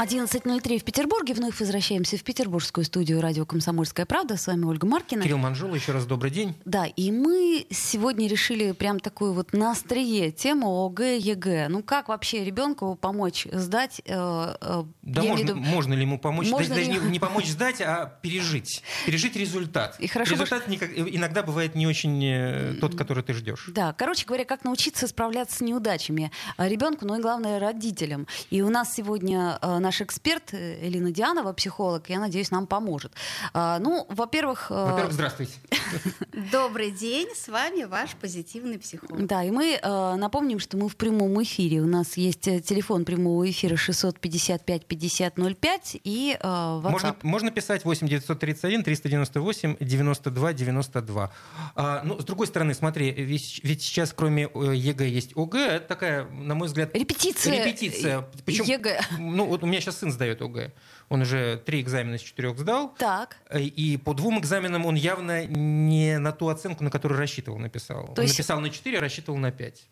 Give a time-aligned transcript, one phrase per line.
[0.00, 1.34] 11.03 в Петербурге.
[1.34, 4.38] Вновь возвращаемся в петербургскую студию радио «Комсомольская правда».
[4.38, 5.22] С вами Ольга Маркина.
[5.22, 6.54] Кирилл Манжула, еще раз добрый день.
[6.64, 11.68] Да, и мы сегодня решили прям такую вот на острие тему ОГЭ, ЕГЭ.
[11.68, 14.00] Ну как вообще ребенку помочь сдать?
[14.06, 15.56] Э, э, да можно, виду...
[15.56, 16.48] можно ли ему помочь?
[16.48, 16.98] Можно даже ли...
[16.98, 18.82] не, не помочь сдать, а пережить.
[19.04, 19.96] Пережить результат.
[19.98, 23.68] И хорошо, результат никак, иногда бывает не очень э, тот, который ты ждешь.
[23.68, 28.26] Да, короче говоря, как научиться справляться с неудачами ребенку, ну и главное родителям.
[28.48, 33.12] И у нас сегодня э, наш эксперт э, Элина Дианова, психолог, я надеюсь, нам поможет.
[33.52, 34.68] А, ну, во-первых...
[34.70, 35.52] Э, во-первых, здравствуйте.
[36.52, 39.26] Добрый день, с вами ваш позитивный психолог.
[39.26, 41.80] Да, и мы напомним, что мы в прямом эфире.
[41.80, 46.90] У нас есть телефон прямого эфира 655 5005 и WhatsApp.
[46.90, 51.32] Можно, можно писать 8 931 398 92 92.
[51.74, 55.66] А, ну, с другой стороны, смотри, ведь, ведь сейчас кроме ЕГЭ есть ОГЭ.
[55.66, 56.94] Это такая, на мой взгляд...
[56.94, 57.64] Репетиция.
[57.64, 58.28] Репетиция.
[58.44, 59.00] Причем, ЕГЭ.
[59.18, 60.72] Ну, вот у меня сейчас сын сдает ОГЭ.
[61.08, 62.94] Он уже три экзамена из четырех сдал.
[62.98, 63.36] Так.
[63.54, 68.06] И по двум экзаменам он явно не на ту оценку, на которую рассчитывал, написал.
[68.14, 68.38] То он есть...
[68.38, 69.86] написал на 4, а рассчитывал на 5.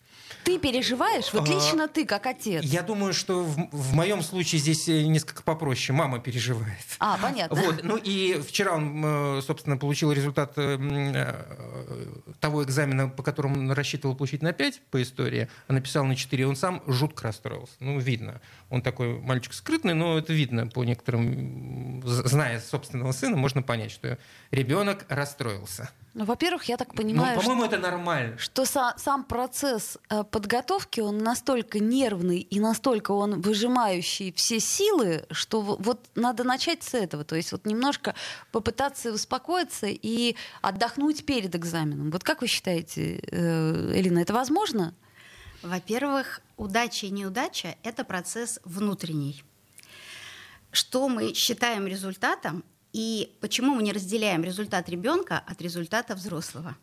[0.44, 1.32] Ты переживаешь?
[1.32, 2.62] Вот лично а, ты, как отец.
[2.62, 5.96] Я думаю, что в, в моем случае здесь э, несколько попроще.
[5.96, 6.84] Мама переживает.
[6.98, 7.60] А, понятно.
[7.60, 7.82] Вот.
[7.82, 11.34] Ну и вчера он, э, собственно, получил результат э,
[12.40, 16.46] того экзамена, по которому он рассчитывал получить на 5 по истории, а написал на 4.
[16.46, 17.74] Он сам жутко расстроился.
[17.80, 18.40] Ну, видно.
[18.70, 24.18] Он такой мальчик скрытный, но это видно по некоторым, зная собственного сына, можно понять, что
[24.50, 25.90] ребенок расстроился.
[26.12, 28.36] Ну, во-первых, я так понимаю, ну, по-моему, что, это нормально.
[28.38, 35.24] Что са- сам процесс э, подготовки, он настолько нервный и настолько он выжимающий все силы,
[35.30, 37.24] что в- вот надо начать с этого.
[37.24, 38.14] То есть вот немножко
[38.52, 42.10] попытаться успокоиться и отдохнуть перед экзаменом.
[42.10, 44.94] Вот как вы считаете, э, Элина, это возможно?
[45.62, 49.42] Во-первых, удача и неудача— это процесс внутренний.
[50.70, 56.76] Что мы считаем результатом и почему мы не разделяем результат ребенка от результата взрослого?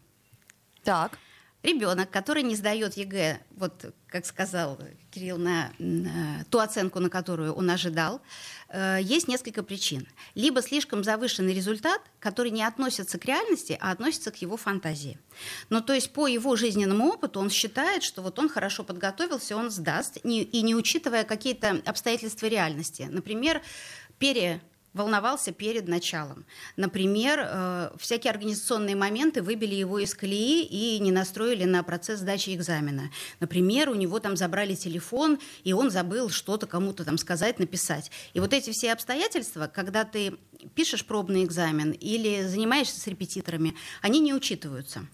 [0.84, 1.18] Так.
[1.64, 4.78] Ребенок, который не сдает ЕГЭ, вот как сказал
[5.16, 5.72] Кирилл, на,
[6.50, 8.22] ту оценку, на которую он ожидал,
[8.68, 10.06] э, есть несколько причин.
[10.36, 15.18] Либо слишком завышенный результат, который не относится к реальности, а относится к его фантазии.
[15.70, 19.72] Ну, то есть по его жизненному опыту он считает, что вот он хорошо подготовился, он
[19.72, 23.08] сдаст, и не учитывая какие-то обстоятельства реальности.
[23.09, 23.62] Например,
[24.20, 24.62] пере
[24.95, 26.45] волновался перед началом.
[26.78, 32.56] Например, э, всякие организационные моменты выбили его из колеи и не настроили на процесс сдачи
[32.56, 33.11] экзамена.
[33.41, 38.09] Например, у него там забрали телефон, и он забыл что-то кому-то там сказать, написать.
[38.34, 40.38] И вот эти все обстоятельства, когда ты
[40.73, 45.05] пишешь пробный экзамен или занимаешься с репетиторами, они не учитываются.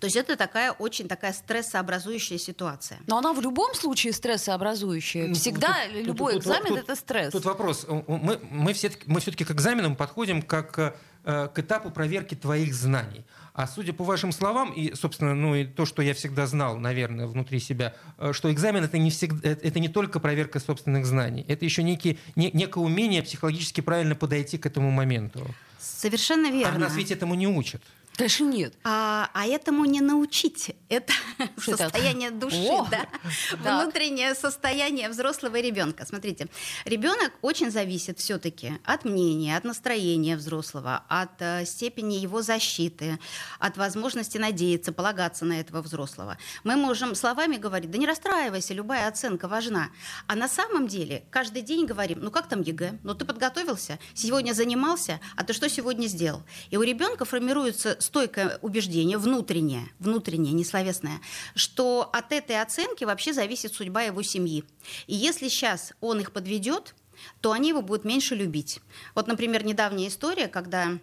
[0.00, 2.98] То есть это такая очень такая стрессообразующая ситуация.
[3.06, 5.28] Но она в любом случае стрессообразующая.
[5.28, 7.32] Ну, Всегда тут, любой тут, экзамен тут, это стресс.
[7.32, 7.86] Тут вопрос.
[7.88, 10.78] Мы, мы все-таки мы все к экзаменам подходим как
[11.24, 13.24] э, к этапу проверки твоих знаний.
[13.58, 17.26] А судя по вашим словам, и, собственно, ну и то, что я всегда знал, наверное,
[17.26, 21.44] внутри себя, э, что экзамен это не, всегда, э, это не только проверка собственных знаний,
[21.48, 25.44] это еще некий, не, некое умение психологически правильно подойти к этому моменту.
[25.80, 26.76] Совершенно верно.
[26.76, 27.82] А нас ведь этому не учат.
[28.18, 28.74] Конечно, нет.
[28.82, 30.74] А, а этому не научить.
[30.88, 31.12] Это
[31.56, 32.38] Что состояние это?
[32.38, 32.84] души, О!
[33.62, 33.80] да.
[33.82, 36.04] Внутреннее состояние взрослого ребенка.
[36.04, 36.48] Смотрите,
[36.84, 43.20] ребенок очень зависит все-таки от мнения, от настроения взрослого, от э, степени его защиты,
[43.60, 46.38] от возможности надеяться, полагаться на этого взрослого.
[46.64, 49.90] Мы можем словами говорить, да не расстраивайся, любая оценка важна.
[50.26, 52.98] А на самом деле каждый день говорим, ну как там ЕГЭ?
[53.04, 56.42] Ну ты подготовился, сегодня занимался, а ты что сегодня сделал?
[56.70, 61.20] И у ребенка формируется стойкое убеждение, внутреннее, внутреннее, не словесное,
[61.54, 64.64] что от этой оценки вообще зависит судьба его семьи.
[65.06, 66.94] И если сейчас он их подведет,
[67.40, 68.80] то они его будут меньше любить.
[69.14, 70.98] Вот, например, недавняя история, когда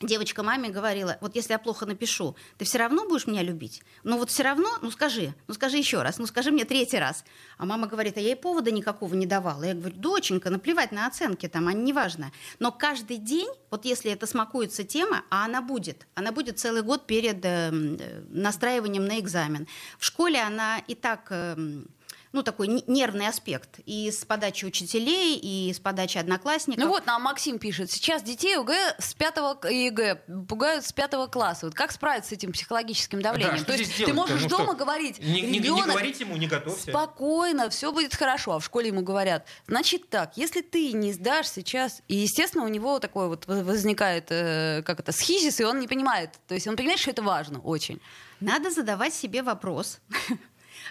[0.00, 3.82] девочка маме говорила, вот если я плохо напишу, ты все равно будешь меня любить?
[4.02, 7.24] Ну вот все равно, ну скажи, ну скажи еще раз, ну скажи мне третий раз.
[7.58, 9.64] А мама говорит, а я ей повода никакого не давала.
[9.64, 12.32] Я говорю, доченька, наплевать на оценки там, они неважно.
[12.58, 17.06] Но каждый день, вот если это смакуется тема, а она будет, она будет целый год
[17.06, 17.70] перед э,
[18.28, 19.66] настраиванием на экзамен.
[19.98, 21.32] В школе она и так...
[22.34, 26.82] Ну, такой нервный аспект и с подачи учителей, и с подачи одноклассников.
[26.82, 30.16] Ну вот, нам Максим пишет, сейчас детей ОГЭ с пятого ЕГЭ
[30.48, 31.66] пугают с пятого класса.
[31.66, 33.58] Вот как справиться с этим психологическим давлением?
[33.60, 34.74] Да, То есть ты можешь ну, дома что?
[34.74, 36.90] говорить, не, не, не говорить ему, не готовься.
[36.90, 38.54] Спокойно, все будет хорошо.
[38.54, 42.68] А в школе ему говорят, значит так, если ты не сдашь сейчас, и, естественно, у
[42.68, 46.30] него такой вот возникает, э, как это, схизис, и он не понимает.
[46.48, 48.00] То есть он понимает, что это важно очень.
[48.40, 50.00] Надо задавать себе вопрос,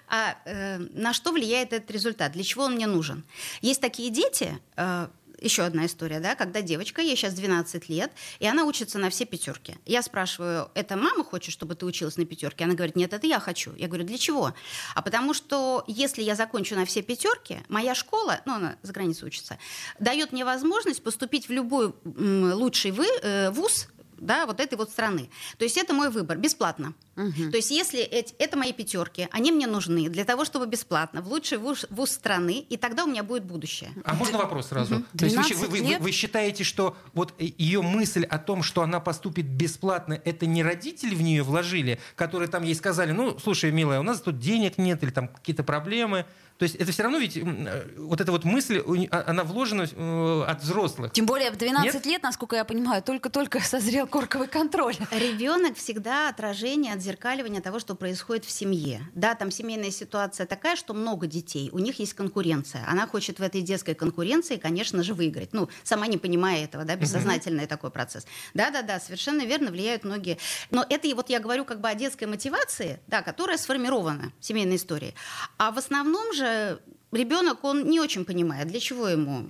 [0.08, 3.24] а э, на что влияет этот результат, для чего он мне нужен.
[3.62, 5.08] Есть такие дети, э,
[5.44, 9.26] еще одна история, да, когда девочка, ей сейчас 12 лет, и она учится на все
[9.26, 9.76] пятерки.
[9.86, 12.64] Я спрашиваю, это мама хочет, чтобы ты училась на пятерке?
[12.64, 13.74] Она говорит, нет, это я хочу.
[13.76, 14.54] Я говорю, для чего?
[14.96, 19.28] А потому что если я закончу на все пятерки, моя школа, ну, она за границей
[19.28, 19.58] учится,
[20.00, 23.88] дает мне возможность поступить в любой лучший э, вуз
[24.18, 25.30] да, вот этой вот страны.
[25.58, 26.94] То есть это мой выбор, бесплатно.
[27.16, 27.52] Угу.
[27.52, 31.28] То есть если эти, это мои пятерки, они мне нужны для того, чтобы бесплатно, в
[31.28, 33.92] лучший вуз, вуз страны, и тогда у меня будет будущее.
[34.04, 34.96] А можно вопрос сразу?
[34.96, 35.04] Угу.
[35.18, 39.00] То есть вы, вы, вы, вы считаете, что вот ее мысль о том, что она
[39.00, 44.00] поступит бесплатно, это не родители в нее вложили, которые там ей сказали, ну, слушай, милая,
[44.00, 46.26] у нас тут денег нет или там какие-то проблемы,
[46.58, 50.44] то есть это все равно ведь э, вот эта вот мысль, а, она вложена э,
[50.48, 51.12] от взрослых.
[51.12, 52.06] Тем более в 12 Нет?
[52.06, 54.96] лет, насколько я понимаю, только-только созрел корковый контроль.
[55.12, 59.02] Ребенок всегда отражение, отзеркаливание того, что происходит в семье.
[59.16, 62.86] Да, там семейная ситуация такая, что много детей, у них есть конкуренция.
[62.88, 65.54] Она хочет в этой детской конкуренции, конечно же, выиграть.
[65.54, 68.26] Ну, сама не понимая этого, да, бессознательный такой процесс.
[68.54, 70.38] Да-да-да, совершенно верно, влияют многие.
[70.70, 74.78] Но это вот я говорю как бы о детской мотивации, да, которая сформирована в семейной
[74.78, 75.14] истории.
[75.58, 76.80] А в основном же же
[77.12, 79.48] ребенок, он не очень понимает, для чего ему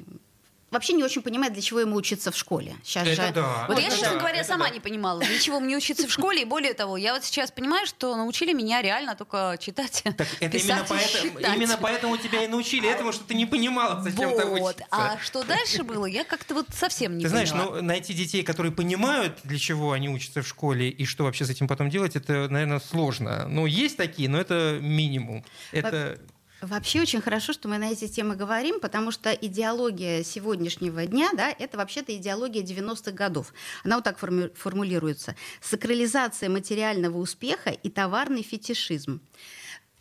[0.73, 2.75] вообще не очень понимает, для чего ему учиться в школе.
[2.83, 3.33] Сейчас это же...
[3.33, 3.65] да.
[3.67, 4.73] Вот это я, честно да, говоря, сама да.
[4.73, 6.41] не понимала, для чего мне учиться в школе.
[6.41, 10.49] И более того, я вот сейчас понимаю, что научили меня реально только читать, так это
[10.49, 11.55] писать именно поэтому, считать.
[11.55, 14.37] именно поэтому тебя и научили этому, что ты не понимала, зачем вот.
[14.37, 14.85] там учиться.
[14.89, 17.45] А что дальше было, я как-то вот совсем не Ты поняла.
[17.45, 21.45] знаешь, ну, найти детей, которые понимают, для чего они учатся в школе, и что вообще
[21.45, 23.47] с этим потом делать, это, наверное, сложно.
[23.47, 25.45] Ну, есть такие, но это минимум.
[25.71, 26.19] Это...
[26.63, 31.53] Вообще очень хорошо, что мы на эти темы говорим, потому что идеология сегодняшнего дня, да,
[31.59, 33.53] это вообще-то идеология 90-х годов.
[33.83, 35.35] Она вот так форми- формулируется.
[35.61, 39.19] Сакрализация материального успеха и товарный фетишизм.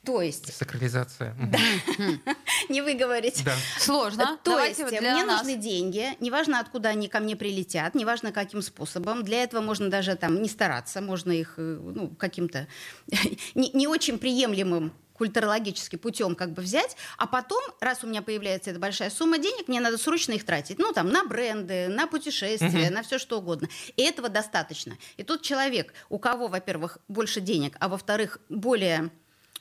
[0.04, 0.52] То есть...
[0.54, 1.34] Сакрализация.
[1.38, 1.58] Да.
[2.68, 3.42] Не вы говорите.
[3.44, 3.54] Да.
[3.78, 4.38] Сложно.
[4.44, 5.42] То Давайте есть мне нас.
[5.42, 9.24] нужны деньги, неважно, откуда они ко мне прилетят, неважно, каким способом.
[9.24, 12.66] Для этого можно даже там не стараться, можно их э, ну, каким-то
[13.54, 18.70] не, не очень приемлемым культурологически путем как бы взять, а потом, раз у меня появляется
[18.70, 20.78] эта большая сумма денег, мне надо срочно их тратить.
[20.78, 22.94] Ну, там, на бренды, на путешествия, угу.
[22.94, 23.68] на все что угодно.
[23.96, 24.96] И этого достаточно.
[25.16, 29.10] И тут человек, у кого, во-первых, больше денег, а во-вторых, более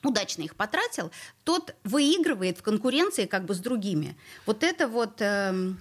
[0.03, 1.12] удачно их потратил,
[1.44, 4.18] тот выигрывает в конкуренции как бы с другими.
[4.45, 5.21] Вот это вот...
[5.21, 5.74] Э.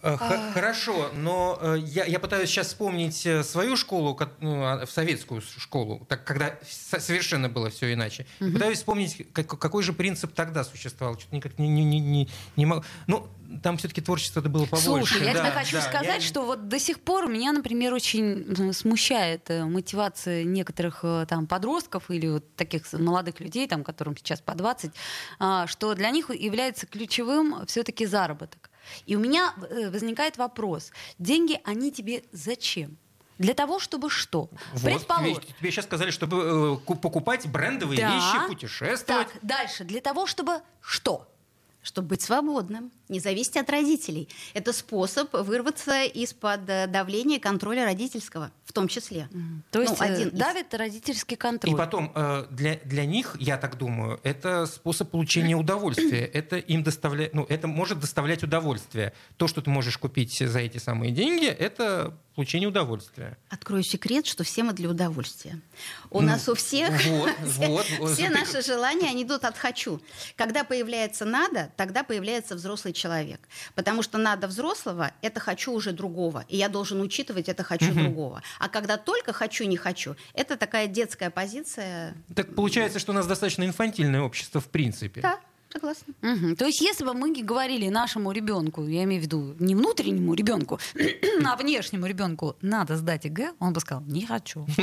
[0.00, 5.40] Хорошо, но э, я, я пытаюсь сейчас вспомнить э, свою школу, ну, а, в советскую
[5.40, 8.24] школу, так, когда совершенно было все иначе.
[8.40, 8.52] Угу.
[8.52, 11.18] Пытаюсь вспомнить, как, какой же принцип тогда существовал.
[11.18, 12.84] Что-то никак не, не, не, не, не могу.
[13.08, 13.26] Ну,
[13.62, 15.14] там все-таки творчество это было побольше.
[15.14, 16.28] Слушай, я да, тебе хочу да, сказать, я...
[16.28, 22.54] что вот до сих пор меня, например, очень смущает мотивация некоторых там подростков или вот
[22.54, 24.92] таких молодых людей, там, которым сейчас по 20,
[25.40, 28.67] а, что для них является ключевым все-таки заработок.
[29.06, 30.90] И у меня э, возникает вопрос.
[31.18, 32.98] Деньги, они тебе зачем?
[33.38, 34.50] Для того, чтобы что?
[34.72, 35.42] Вот, Предположим.
[35.42, 38.14] Тебе, тебе сейчас сказали, чтобы э, покупать брендовые да.
[38.14, 39.28] вещи, путешествовать.
[39.32, 39.84] Так, дальше.
[39.84, 41.28] Для того, чтобы что?
[41.82, 44.28] Чтобы быть свободным не зависеть от родителей.
[44.54, 49.28] Это способ вырваться из-под э, давления и контроля родительского, в том числе.
[49.32, 49.60] Mm.
[49.70, 50.78] То есть ну, один давит из...
[50.78, 51.74] родительский контроль.
[51.74, 56.26] И потом, э, для, для них, я так думаю, это способ получения удовольствия.
[56.38, 59.12] Это им доставляет, ну, это может доставлять удовольствие.
[59.36, 63.36] То, что ты можешь купить за эти самые деньги, это получение удовольствия.
[63.48, 65.60] Открою секрет, что все мы для удовольствия.
[66.10, 67.32] У ну, нас у всех вот,
[67.98, 70.00] вот, все наши желания, они идут от «хочу».
[70.36, 73.40] Когда появляется «надо», тогда появляется взрослый человек.
[73.74, 76.44] Потому что надо взрослого, это хочу уже другого.
[76.48, 78.00] И я должен учитывать это хочу угу.
[78.00, 78.42] другого.
[78.58, 82.14] А когда только хочу, не хочу, это такая детская позиция.
[82.34, 85.20] Так получается, что у нас достаточно инфантильное общество в принципе.
[85.20, 85.38] Да.
[85.72, 86.14] Согласна.
[86.22, 86.56] Угу.
[86.56, 90.80] То есть, если бы мы говорили нашему ребенку, я имею в виду не внутреннему ребенку,
[91.44, 94.66] а внешнему ребенку надо сдать ЕГЭ, он бы сказал, не хочу.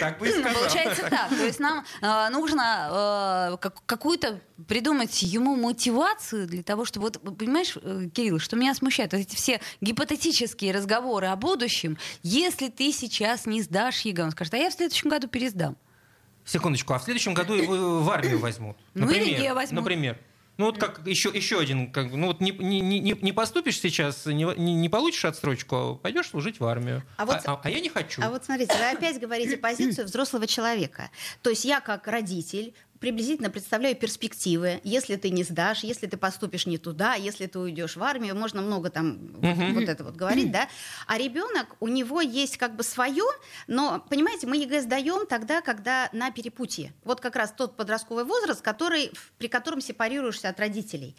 [0.00, 0.54] Так бы и сказал.
[0.54, 1.28] Получается так.
[1.28, 7.06] То есть нам э, нужно э, какую-то придумать ему мотивацию для того, чтобы...
[7.06, 9.12] Вот, понимаешь, э, Кирилл, что меня смущает?
[9.12, 11.96] Вот эти все гипотетические разговоры о будущем.
[12.22, 15.76] Если ты сейчас не сдашь ЕГЭ, он скажет, а я в следующем году пересдам.
[16.44, 18.76] Секундочку, а в следующем году его в армию возьмут.
[18.94, 19.82] Ну или не возьмут.
[19.82, 20.18] Например.
[20.56, 24.24] Ну вот как еще, еще один, как, ну вот не, не, не, не поступишь сейчас,
[24.26, 27.02] не, не, не получишь отстрочку, а пойдешь служить в армию.
[27.16, 28.22] А, вот, а, а, а я не хочу.
[28.22, 31.10] А вот смотрите, вы опять говорите позицию взрослого человека.
[31.42, 32.72] То есть я как родитель
[33.04, 34.80] приблизительно представляю перспективы.
[34.82, 38.62] Если ты не сдашь, если ты поступишь не туда, если ты уйдешь в армию, можно
[38.62, 39.74] много там uh-huh.
[39.74, 40.70] вот это вот говорить, да.
[41.06, 43.26] А ребенок, у него есть как бы свое,
[43.66, 46.94] но, понимаете, мы ЕГЭ сдаем тогда, когда на перепутье.
[47.04, 51.14] Вот как раз тот подростковый возраст, который, при котором сепарируешься от родителей.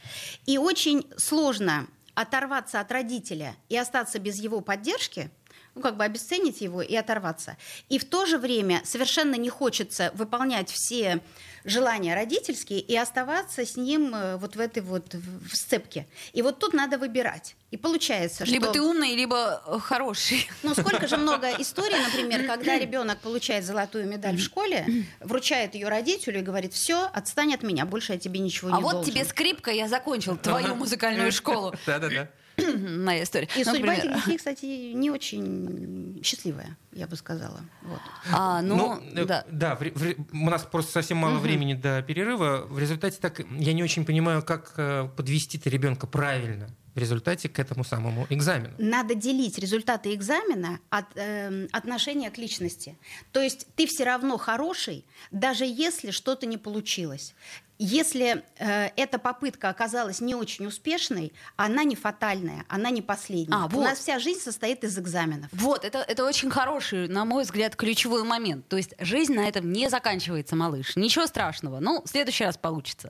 [0.48, 5.30] И очень сложно оторваться от родителя и остаться без его поддержки,
[5.76, 7.58] ну, как бы обесценить его и оторваться.
[7.90, 11.22] И в то же время совершенно не хочется выполнять все
[11.66, 16.08] желания родительские и оставаться с ним э, вот в этой вот в сцепке.
[16.34, 17.56] И вот тут надо выбирать.
[17.72, 18.54] И получается, что...
[18.54, 20.48] Либо ты умный, либо э, хороший.
[20.64, 25.90] Ну, сколько же много историй, например, когда ребенок получает золотую медаль в школе, вручает ее
[25.90, 28.98] родителю и говорит, все, отстань от меня, больше я тебе ничего не должен.
[28.98, 31.74] А вот тебе скрипка, я закончил твою музыкальную школу.
[31.86, 32.30] Да-да-да.
[32.78, 33.48] моя история.
[33.56, 37.62] И судьба этих детей, кстати, не очень счастливая, я бы сказала.
[37.82, 38.00] Вот.
[38.32, 39.46] А, ну, ну э, да.
[39.50, 41.42] Да, в, в, у нас просто совсем мало угу.
[41.42, 42.66] времени до перерыва.
[42.70, 47.60] В результате так я не очень понимаю, как э, подвести-то ребенка правильно в результате к
[47.60, 48.74] этому самому экзамену.
[48.78, 52.98] Надо делить результаты экзамена от э, отношения к личности.
[53.32, 57.36] То есть ты все равно хороший, даже если что-то не получилось.
[57.78, 63.54] Если э, эта попытка оказалась не очень успешной, она не фатальная, она не последняя.
[63.54, 63.80] А, вот.
[63.80, 65.50] У нас вся жизнь состоит из экзаменов.
[65.52, 68.70] Вот, это, это очень хороший, на мой взгляд, ключевой момент.
[68.70, 70.96] То есть жизнь на этом не заканчивается, малыш.
[70.96, 71.82] Ничего страшного.
[71.82, 73.10] Ну, в следующий раз получится.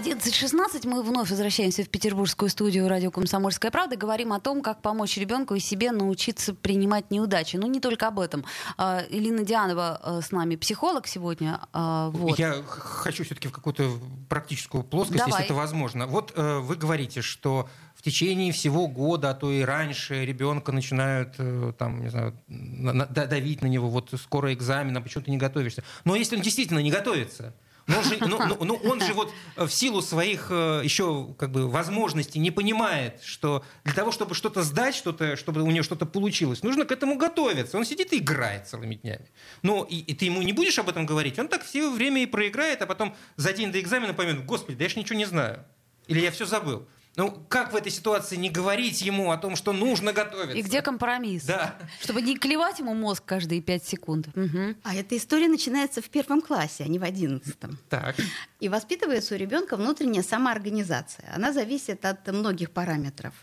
[0.00, 3.96] 11.16 мы вновь возвращаемся в петербургскую студию радио «Комсомольская правда».
[3.96, 7.56] Говорим о том, как помочь ребенку и себе научиться принимать неудачи.
[7.56, 8.46] Ну, не только об этом.
[8.78, 11.60] А, Илина Дианова э, с нами, психолог сегодня.
[11.74, 12.38] А, вот.
[12.38, 13.90] Я хочу все-таки в какую-то
[14.30, 15.32] практическую плоскость, Давай.
[15.32, 16.06] если это возможно.
[16.06, 21.34] Вот э, вы говорите, что в течение всего года, а то и раньше ребенка начинают
[21.36, 25.84] э, там, не знаю, давить на него, вот скоро экзамен, а почему ты не готовишься.
[26.06, 27.52] Но если он действительно не готовится,
[27.90, 31.50] но он же, ну, ну, ну, он же вот в силу своих э, еще как
[31.50, 36.06] бы возможностей не понимает, что для того, чтобы что-то сдать, что-то, чтобы у него что-то
[36.06, 37.76] получилось, нужно к этому готовиться.
[37.76, 39.26] Он сидит и играет целыми днями.
[39.62, 42.26] Но и, и ты ему не будешь об этом говорить, он так все время и
[42.26, 45.64] проиграет, а потом за день до экзамена поймет, господи, да я же ничего не знаю.
[46.06, 46.86] Или я все забыл.
[47.20, 50.56] Ну, как в этой ситуации не говорить ему о том, что нужно готовиться?
[50.56, 51.44] И где компромисс?
[51.44, 51.76] Да.
[52.00, 54.28] Чтобы не клевать ему мозг каждые пять секунд.
[54.28, 54.76] Угу.
[54.82, 57.78] А эта история начинается в первом классе, а не в одиннадцатом.
[57.90, 58.16] Так.
[58.58, 61.30] И воспитывается у ребенка внутренняя самоорганизация.
[61.34, 63.34] Она зависит от многих параметров.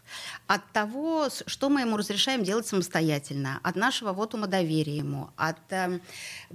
[0.47, 5.71] От того, что мы ему разрешаем делать самостоятельно, от нашего вот ума доверия ему, от
[5.71, 5.99] э,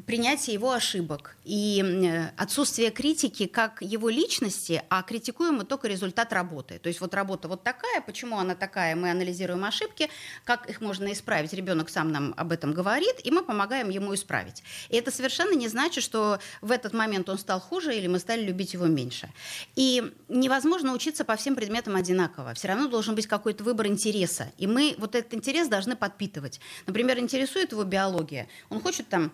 [0.07, 6.33] принятия его ошибок и э, отсутствия критики как его личности, а критикуем мы только результат
[6.33, 6.81] работы.
[6.81, 10.09] То есть вот работа вот такая, почему она такая, мы анализируем ошибки,
[10.45, 11.53] как их можно исправить.
[11.53, 14.63] Ребенок сам нам об этом говорит, и мы помогаем ему исправить.
[14.89, 18.43] И это совершенно не значит, что в этот момент он стал хуже или мы стали
[18.43, 19.31] любить его меньше.
[19.75, 22.55] И невозможно учиться по всем предметам одинаково.
[22.55, 24.53] Все равно должен быть какой-то выбор интереса.
[24.59, 26.61] И мы вот этот интерес должны подпитывать.
[26.87, 28.49] Например, интересует его биология.
[28.71, 29.33] Он хочет там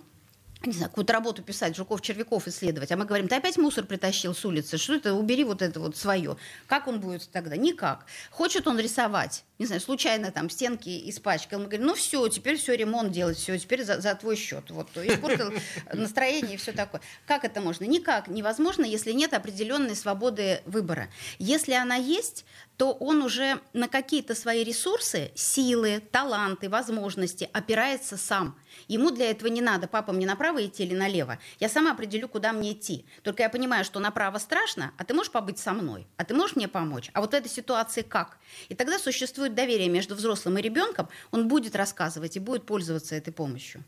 [0.64, 4.44] не знаю, какую-то работу писать, жуков-червяков исследовать, а мы говорим, ты опять мусор притащил с
[4.44, 6.36] улицы, что это, убери вот это вот свое.
[6.66, 7.56] Как он будет тогда?
[7.56, 8.06] Никак.
[8.30, 12.74] Хочет он рисовать, не знаю, случайно там стенки испачкал, мы говорим, ну все, теперь все
[12.76, 14.70] ремонт делать, все, теперь за, за твой счет.
[14.70, 15.52] Вот, испортил
[15.92, 17.00] настроение и все такое.
[17.26, 17.84] Как это можно?
[17.84, 18.28] Никак.
[18.28, 21.08] Невозможно, если нет определенной свободы выбора.
[21.38, 22.44] Если она есть,
[22.78, 28.56] то он уже на какие-то свои ресурсы, силы, таланты, возможности опирается сам.
[28.87, 31.40] Ему для этого не надо, папа, мне направо идти или налево.
[31.58, 33.04] Я сама определю, куда мне идти.
[33.25, 36.54] Только я понимаю, что направо страшно, а ты можешь побыть со мной, а ты можешь
[36.54, 37.11] мне помочь.
[37.14, 38.38] А вот этой ситуации как?
[38.68, 43.32] И тогда существует доверие между взрослым и ребенком, он будет рассказывать и будет пользоваться этой
[43.32, 43.82] помощью.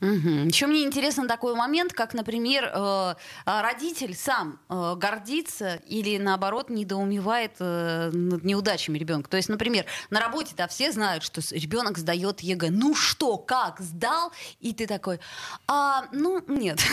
[0.00, 0.28] Угу.
[0.48, 3.14] Еще мне интересен такой момент, как, например, э,
[3.46, 9.30] родитель сам э, гордится или, наоборот, недоумевает э, над неудачами ребенка.
[9.30, 12.68] То есть, например, на работе да, все знают, что ребенок сдает ЕГЭ.
[12.70, 14.32] Ну что, как, сдал?
[14.60, 15.18] И ты такой,
[15.66, 16.78] а, ну, нет.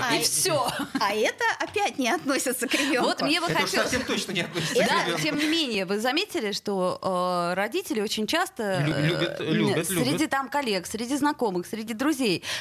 [0.00, 0.66] А, и все.
[1.00, 3.08] А это опять не относится к ребенку.
[3.08, 3.70] Вот мне бы хотелось...
[3.70, 8.84] совсем точно не относится Да, тем не менее, вы заметили, что родители очень часто...
[8.84, 12.03] Любят, любят, Среди там коллег, среди знакомых, среди друзей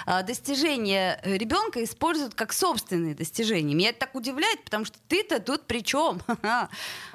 [0.06, 3.76] а, достижения ребенка используют как собственные достижения.
[3.76, 6.22] Меня это так удивляет, потому что ты-то тут при чем?
[6.42, 6.70] А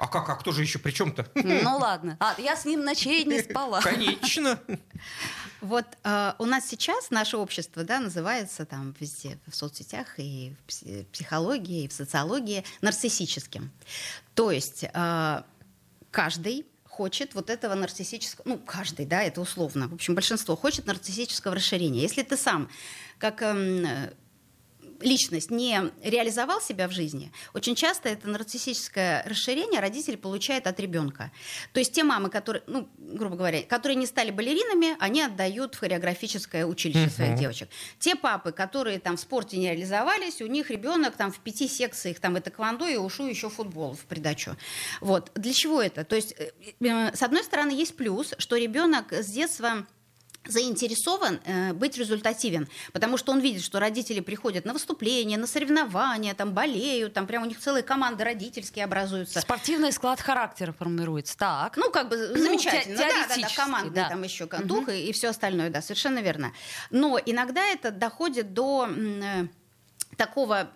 [0.07, 0.29] как?
[0.29, 1.27] А кто же еще при чем-то?
[1.69, 2.15] Ну ладно.
[2.19, 3.81] А, я с ним ночей не спала.
[3.83, 4.59] Конечно.
[5.61, 11.03] Вот э, у нас сейчас наше общество, да, называется там везде, в соцсетях и в
[11.11, 13.71] психологии, и в социологии нарциссическим.
[14.35, 15.43] То есть э,
[16.11, 16.65] каждый
[16.99, 22.01] хочет вот этого нарциссического, ну, каждый, да, это условно, в общем, большинство хочет нарциссического расширения.
[22.01, 22.69] Если ты сам,
[23.17, 23.87] как эм,
[25.01, 31.31] личность не реализовал себя в жизни, очень часто это нарциссическое расширение родители получают от ребенка.
[31.73, 35.79] То есть те мамы, которые, ну, грубо говоря, которые не стали балеринами, они отдают в
[35.79, 37.15] хореографическое училище uh-huh.
[37.15, 37.69] своих девочек.
[37.99, 42.19] Те папы, которые там в спорте не реализовались, у них ребенок там в пяти секциях
[42.19, 44.55] там это квандо и ушу еще футбол в придачу.
[45.01, 45.31] Вот.
[45.35, 46.03] Для чего это?
[46.03, 49.85] То есть, э, э, с одной стороны, есть плюс, что ребенок с детства
[50.45, 56.33] заинтересован э, быть результативен, потому что он видит, что родители приходят на выступления, на соревнования,
[56.33, 59.41] там болеют, там прям у них целые команды родительские образуются.
[59.41, 61.77] Спортивный склад характера формируется, так?
[61.77, 64.09] Ну, как бы ну, замечательно, да, да, да, командный да.
[64.09, 64.91] там еще дух угу.
[64.91, 66.53] и, и все остальное, да, совершенно верно.
[66.89, 69.47] Но иногда это доходит до э,
[70.15, 70.69] такого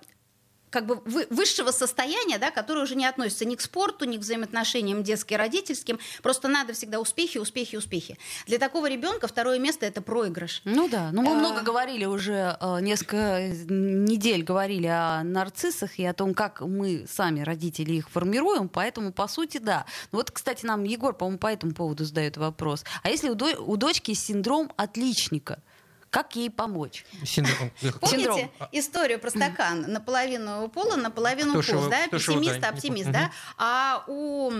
[0.73, 0.99] как бы
[1.29, 5.99] высшего состояния, да, которое уже не относится ни к спорту, ни к взаимоотношениям детско-родительским.
[6.23, 8.17] Просто надо всегда успехи, успехи, успехи.
[8.47, 10.63] Для такого ребенка второе место это проигрыш.
[10.65, 11.35] Ну да, ну мы а...
[11.35, 17.41] много говорили уже, э, несколько недель говорили о нарциссах и о том, как мы сами,
[17.41, 19.85] родители, их формируем, поэтому, по сути, да.
[20.11, 22.83] Ну вот, кстати, нам Егор, по-моему, по этому поводу задает вопрос.
[23.03, 25.61] А если у, до- у дочки синдром отличника–
[26.13, 27.05] как ей помочь?
[27.25, 27.71] Синдром.
[27.99, 28.51] Помните Синдром.
[28.71, 29.81] историю про стакан?
[29.91, 32.07] Наполовину пола, наполовину пуст, да?
[32.07, 33.31] Пессимист, да, оптимист, да?
[33.57, 34.51] А у,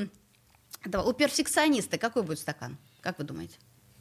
[0.83, 2.75] да, у перфекциониста какой будет стакан?
[3.01, 3.53] Как вы думаете?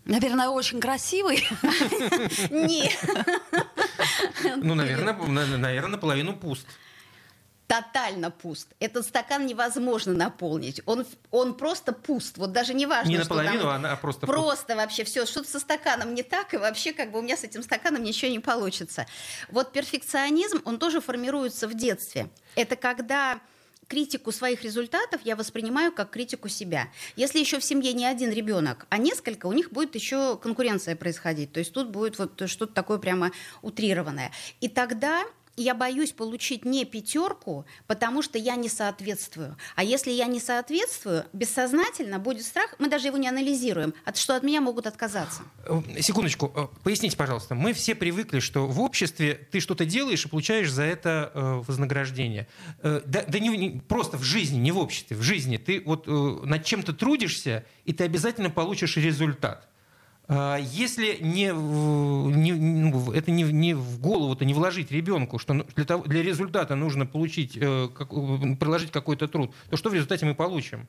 [0.06, 1.46] Наверное, очень красивый.
[2.50, 2.98] Нет.
[4.56, 6.66] Ну, наверное, наверное, наполовину пуст
[7.72, 8.68] тотально пуст.
[8.80, 10.82] Этот стакан невозможно наполнить.
[10.84, 12.36] Он, он просто пуст.
[12.36, 14.76] Вот даже не важно, не наполовину, там, а просто Просто пуст.
[14.76, 15.24] вообще все.
[15.24, 18.30] Что-то со стаканом не так, и вообще как бы у меня с этим стаканом ничего
[18.30, 19.06] не получится.
[19.48, 22.28] Вот перфекционизм, он тоже формируется в детстве.
[22.56, 23.40] Это когда
[23.88, 26.88] критику своих результатов я воспринимаю как критику себя.
[27.16, 31.52] Если еще в семье не один ребенок, а несколько, у них будет еще конкуренция происходить.
[31.52, 33.32] То есть тут будет вот что-то такое прямо
[33.62, 34.30] утрированное.
[34.60, 35.24] И тогда
[35.56, 39.56] я боюсь получить не пятерку, потому что я не соответствую.
[39.76, 44.34] А если я не соответствую, бессознательно будет страх, мы даже его не анализируем, от, что
[44.34, 45.42] от меня могут отказаться.
[45.66, 47.54] Э, секундочку, э, поясните, пожалуйста.
[47.54, 52.48] Мы все привыкли, что в обществе ты что-то делаешь и получаешь за это э, вознаграждение.
[52.82, 55.56] Да да не, не, просто в жизни, не в обществе, в жизни.
[55.56, 59.68] Ты вот над чем-то трудишься, и ты обязательно получишь результат.
[60.28, 65.84] А, если не, не, ну, это не, не в голову-то не вложить ребенку, что для,
[65.84, 68.10] того, для результата нужно получить, э, как,
[68.58, 70.86] приложить какой-то труд, то что в результате мы получим?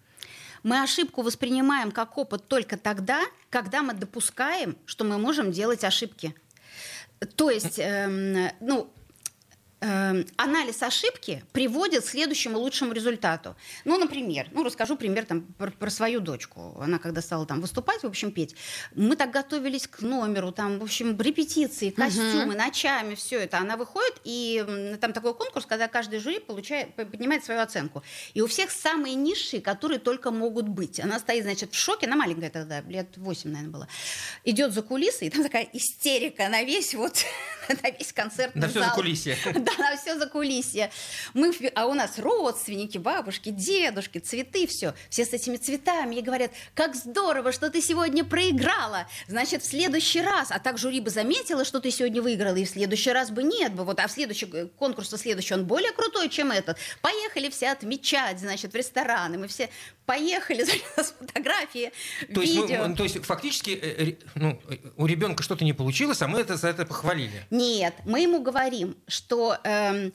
[0.61, 6.33] Мы ошибку воспринимаем как опыт только тогда, когда мы допускаем, что мы можем делать ошибки.
[7.35, 8.89] То есть, эм, ну,
[10.37, 13.55] анализ ошибки приводит к следующему лучшему результату.
[13.85, 16.77] Ну, например, ну, расскажу пример там, про, про свою дочку.
[16.79, 18.55] Она когда стала там выступать, в общем, петь,
[18.95, 22.57] мы так готовились к номеру, там, в общем, репетиции, костюмы, uh-huh.
[22.57, 23.57] ночами, все это.
[23.57, 28.03] Она выходит, и там такой конкурс, когда каждый жюри получает, поднимает свою оценку.
[28.33, 30.99] И у всех самые низшие, которые только могут быть.
[30.99, 33.87] Она стоит, значит, в шоке, она маленькая тогда, лет 8, наверное, была.
[34.43, 37.25] Идет за кулисы, и там такая истерика на весь вот,
[37.83, 38.81] на весь концертный на зал.
[38.81, 39.37] На все за кулисье.
[39.53, 40.91] Да, на все за кулисье.
[41.33, 44.93] Мы, а у нас родственники, бабушки, дедушки, цветы, все.
[45.09, 46.15] Все с этими цветами.
[46.15, 49.07] И говорят, как здорово, что ты сегодня проиграла.
[49.27, 50.51] Значит, в следующий раз.
[50.51, 53.73] А так жюри бы заметила, что ты сегодня выиграла, и в следующий раз бы нет
[53.73, 53.83] бы.
[53.83, 56.77] Вот, а в следующий э, конкурс, следующий, он более крутой, чем этот.
[57.01, 59.37] Поехали все отмечать, значит, в рестораны.
[59.37, 59.69] Мы все
[60.05, 60.63] поехали,
[60.97, 61.91] с фотографии,
[62.33, 62.65] то видео.
[62.65, 64.59] Есть мы, то есть фактически э, ну,
[64.97, 67.45] у ребенка что-то не получилось, а мы это за это похвалили.
[67.53, 70.09] Нет, мы ему говорим, что э,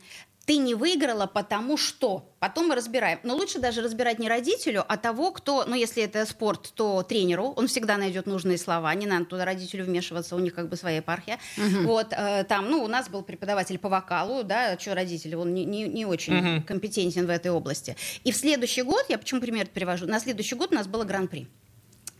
[0.44, 2.35] ты не выиграла, потому что.
[2.40, 3.20] Потом мы разбираем.
[3.22, 7.53] Но лучше даже разбирать не родителю, а того, кто, ну, если это спорт, то тренеру.
[7.55, 8.92] Он всегда найдет нужные слова.
[8.92, 11.38] Не надо туда родителю вмешиваться, у них как бы своя епархия.
[11.57, 11.87] Угу.
[11.87, 15.64] Вот, э, там, ну, у нас был преподаватель по вокалу, да, что родители, он не,
[15.64, 16.66] не, не очень угу.
[16.66, 17.96] компетентен в этой области.
[18.24, 21.46] И в следующий год, я почему пример привожу, на следующий год у нас было гран-при.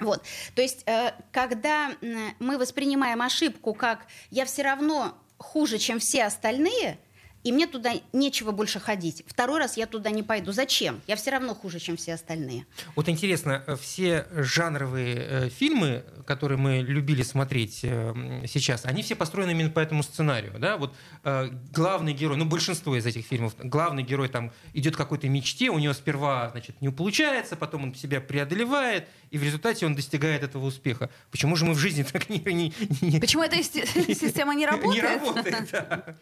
[0.01, 0.23] Вот,
[0.55, 1.91] то есть, э, когда
[2.39, 6.99] мы воспринимаем ошибку как «я все равно хуже, чем все остальные»,
[7.45, 9.25] и мне туда нечего больше ходить.
[9.27, 10.53] Второй раз я туда не пойду.
[10.53, 11.01] Зачем?
[11.07, 12.67] Я все равно хуже, чем все остальные.
[12.97, 19.15] Вот интересно, э, все жанровые э, фильмы, которые мы любили смотреть э, сейчас, они все
[19.15, 20.55] построены именно по этому сценарию.
[20.59, 20.77] Да?
[20.77, 25.29] Вот э, главный герой, ну большинство из этих фильмов, главный герой там идет к какой-то
[25.29, 29.95] мечте, у него сперва значит, не получается, потом он себя преодолевает, и в результате он
[29.95, 31.11] достигает этого успеха.
[31.31, 32.39] Почему же мы в жизни так не...
[32.39, 33.21] не, не...
[33.21, 35.03] Почему эта система не работает?
[35.03, 36.17] Не работает, да.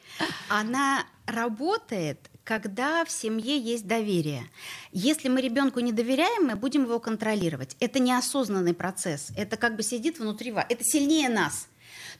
[0.48, 4.48] Она работает, когда в семье есть доверие.
[4.92, 7.76] Если мы ребенку не доверяем, мы будем его контролировать.
[7.80, 9.32] Это неосознанный процесс.
[9.36, 10.66] Это как бы сидит внутри вас.
[10.68, 11.68] Это сильнее нас.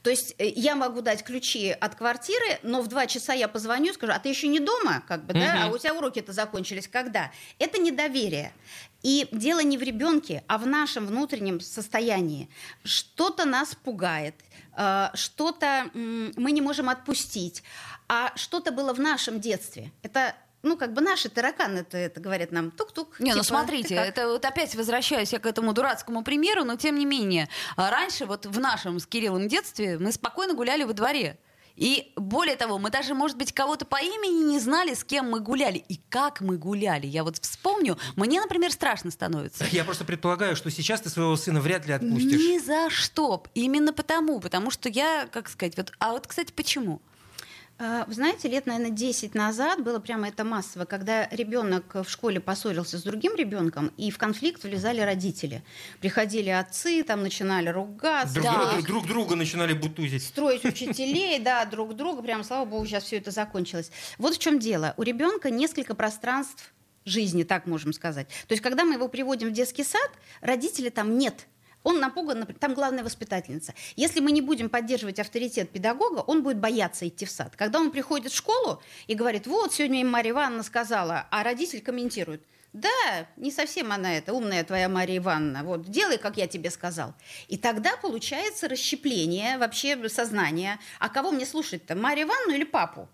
[0.03, 3.91] То есть э, я могу дать ключи от квартиры, но в два часа я позвоню
[3.91, 6.89] и скажу, а ты еще не дома, как бы, да, а у тебя уроки-то закончились
[6.89, 7.33] когда?
[7.59, 8.53] Это недоверие.
[9.07, 12.51] И дело не в ребенке, а в нашем внутреннем состоянии.
[12.83, 14.35] Что-то нас пугает,
[14.77, 17.63] э, что-то мы не можем отпустить,
[18.09, 19.93] а что-то было в нашем детстве.
[20.03, 23.21] Это ну, как бы наши тараканы это, это говорят нам тук-тук.
[23.21, 26.75] Не, ну, типа, ну смотрите, это вот опять возвращаюсь я к этому дурацкому примеру, но
[26.75, 30.95] тем не менее, а раньше вот в нашем с Кириллом детстве мы спокойно гуляли во
[30.95, 31.39] дворе.
[31.77, 35.41] И более того, мы даже, может быть, кого-то по имени не знали, с кем мы
[35.41, 37.07] гуляли и как мы гуляли.
[37.07, 39.65] Я вот вспомню, мне, например, страшно становится.
[39.71, 42.41] Я просто предполагаю, что сейчас ты своего сына вряд ли отпустишь.
[42.41, 43.43] Ни за что.
[43.55, 44.41] Именно потому.
[44.41, 47.01] Потому что я, как сказать, вот, а вот, кстати, почему?
[47.79, 52.41] А, вы знаете, лет, наверное, 10 назад было прямо это массово, когда ребенок в школе
[52.41, 55.63] поссорился с другим ребенком, и в конфликт влезали родители.
[56.01, 58.35] Приходили отцы, там начинали ругаться.
[58.35, 58.73] Друг, да.
[58.73, 60.23] друг, друг друга начинали бутузить.
[60.23, 62.23] Строить учителей, да, друг друга.
[62.23, 63.91] Прям, слава богу, сейчас все это закончилось.
[64.17, 64.95] Вот в чем дело.
[64.97, 66.73] У ребенка несколько пространств
[67.05, 68.27] жизни, так можем сказать.
[68.49, 70.11] То есть, когда мы его приводим в детский сад,
[70.41, 71.47] родители там нет
[71.87, 73.73] он напуган, там главная воспитательница.
[73.95, 77.55] Если мы не будем поддерживать авторитет педагога, он будет бояться идти в сад.
[77.55, 81.81] Когда он приходит в школу и говорит, вот, сегодня им Марья Ивановна сказала, а родитель
[81.81, 82.91] комментирует, да,
[83.37, 87.15] не совсем она это, умная твоя Мария Ивановна, вот, делай, как я тебе сказал.
[87.47, 90.81] И тогда получается расщепление вообще сознания.
[90.99, 93.09] А кого мне слушать-то, Марию Ивановну или папу?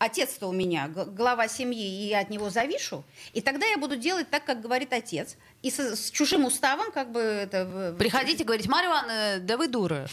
[0.00, 4.28] Отец-то у меня глава семьи, и я от него завишу, и тогда я буду делать
[4.30, 7.94] так, как говорит отец, и с, с чужим уставом как бы это...
[7.98, 10.08] Приходите говорить, Марья Ивановна, да вы дура.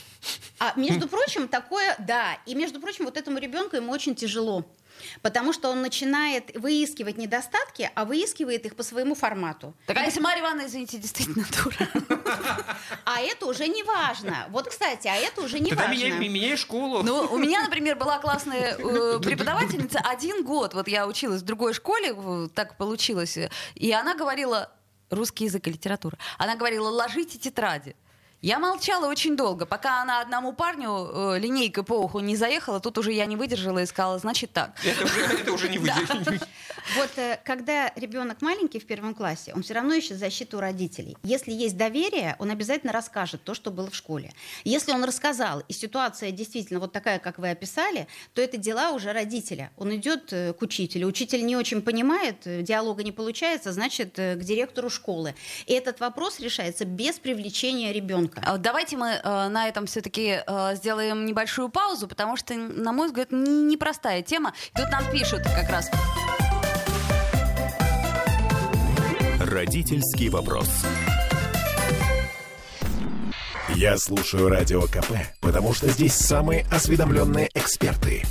[0.60, 4.66] А между прочим, такое, да, и между прочим, вот этому ребенку ему очень тяжело.
[5.22, 9.74] Потому что он начинает выискивать недостатки, а выискивает их по своему формату.
[9.86, 11.88] Так а если Марья Ивановна, извините, действительно дура?
[13.06, 14.48] А это уже не важно.
[14.50, 15.94] Вот, кстати, а это уже не важно.
[15.94, 17.04] Тогда меняй школу.
[17.04, 20.74] Ну, у меня, например, была классная э, преподавательница один год.
[20.74, 22.16] Вот я училась в другой школе,
[22.54, 23.38] так получилось.
[23.76, 24.72] И она говорила,
[25.10, 26.18] русский язык и литература.
[26.38, 27.96] Она говорила, ложите тетради.
[28.42, 33.00] Я молчала очень долго, пока она одному парню э, линейкой по уху не заехала, тут
[33.00, 34.76] уже я не выдержала и сказала, значит так.
[34.86, 36.42] Это уже, это уже не выдержать.
[36.96, 41.18] Вот э, когда ребенок маленький в первом классе, он все равно ищет защиту родителей.
[41.24, 44.32] Если есть доверие, он обязательно расскажет то, что было в школе.
[44.64, 49.12] Если он рассказал, и ситуация действительно вот такая, как вы описали, то это дела уже
[49.12, 49.72] родителя.
[49.76, 51.08] Он идет э, к учителю.
[51.08, 55.36] Учитель не очень понимает, э, диалога не получается, значит, к директору школы.
[55.66, 58.42] И этот вопрос решается без привлечения ребенка ребенка.
[58.44, 63.08] А давайте мы э, на этом все-таки э, сделаем небольшую паузу, потому что, на мой
[63.08, 64.54] взгляд, непростая тема.
[64.74, 65.90] И тут нам пишут как раз.
[69.40, 70.70] Родительский вопрос.
[73.76, 75.12] Я слушаю радио КП,
[75.42, 78.24] потому что здесь самые осведомленные эксперты.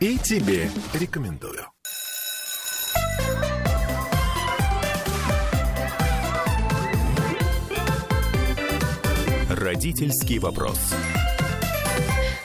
[0.00, 1.66] И тебе рекомендую.
[9.68, 10.78] Родительский вопрос.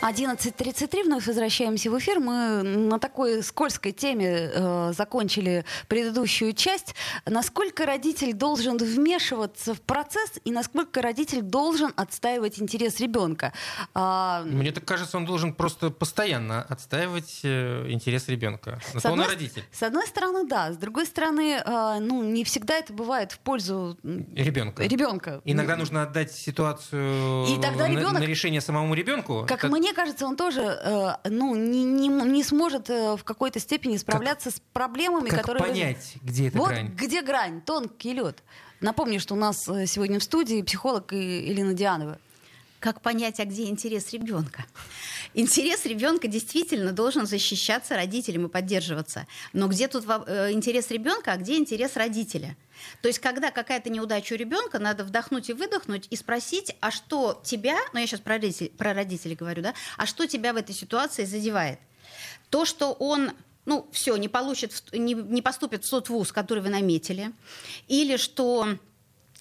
[0.03, 2.19] 11.33, вновь возвращаемся в эфир.
[2.19, 6.93] Мы на такой скользкой теме э, закончили предыдущую часть.
[7.25, 13.53] Насколько родитель должен вмешиваться в процесс и насколько родитель должен отстаивать интерес ребенка?
[13.93, 14.43] А...
[14.43, 18.81] Мне так кажется, он должен просто постоянно отстаивать э, интерес ребенка.
[18.93, 19.63] С одной, родитель.
[19.71, 20.73] С одной стороны, да.
[20.73, 24.83] С другой стороны, э, ну, не всегда это бывает в пользу ребенка.
[24.83, 25.41] ребенка.
[25.45, 29.45] Иногда нужно отдать ситуацию и тогда ребенок, на, на решение самому ребенку.
[29.47, 29.71] Как так...
[29.71, 33.97] мне мне кажется, он тоже э, ну, не, не, не сможет э, в какой-то степени
[33.97, 35.63] справляться как, с проблемами, как которые...
[35.63, 36.87] понять, где эта вот грань?
[36.87, 38.41] где грань, тонкий лед.
[38.81, 42.17] Напомню, что у нас э, сегодня в студии психолог Елена Дианова.
[42.83, 44.65] Как понять, а где интерес ребенка?
[45.33, 49.25] Интерес ребенка действительно должен защищаться родителям и поддерживаться.
[49.53, 52.57] Но где тут э, интерес ребенка, а где интерес родителя?
[53.01, 57.41] То есть, когда какая-то неудача у ребенка, надо вдохнуть и выдохнуть и спросить, а что
[57.45, 60.75] тебя, ну я сейчас про родителей, про родителей говорю, да, а что тебя в этой
[60.75, 61.79] ситуации задевает?
[62.49, 63.31] То, что он
[63.63, 67.31] ну, все, не получит, не, не поступит в тот вуз, который вы наметили,
[67.87, 68.77] или что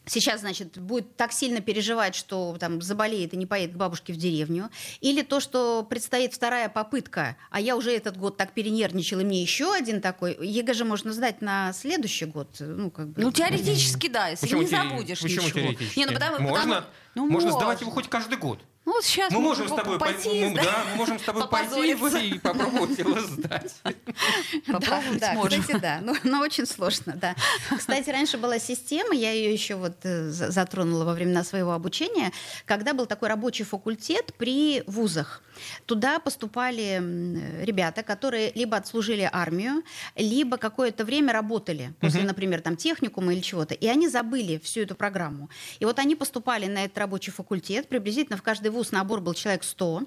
[0.07, 4.17] сейчас, значит, будет так сильно переживать, что там заболеет и не поедет к бабушке в
[4.17, 9.25] деревню, или то, что предстоит вторая попытка, а я уже этот год так перенервничал, и
[9.25, 13.23] мне еще один такой, ЕГЭ же можно сдать на следующий год, ну, как бы.
[13.23, 15.61] Ну, теоретически, да, если Почему не забудешь Почему ничего.
[15.61, 15.99] теоретически?
[15.99, 16.87] Не, ну, потому, можно, потому...
[17.15, 18.59] Ну, можно можно сдавать его хоть каждый год.
[18.85, 21.95] Ну, вот сейчас мы можем с тобой пойти, мы, да, мы можем с тобой пойти
[22.31, 23.75] и попробовать его сдать.
[24.67, 25.37] Попробовать да.
[25.37, 27.37] Кстати, да, но, но очень сложно, да.
[27.77, 32.33] Кстати, раньше была система, я ее еще вот э, затронула во времена своего обучения,
[32.65, 35.43] когда был такой рабочий факультет при вузах.
[35.87, 39.85] Туда поступали ребята, которые либо отслужили армию,
[40.17, 44.97] либо какое-то время работали после, например, там техникума или чего-то, и они забыли всю эту
[44.97, 45.51] программу.
[45.79, 49.65] И вот они поступали на этот рабочий факультет, приблизительно в каждый вуз набор был человек
[49.65, 50.07] 100, угу.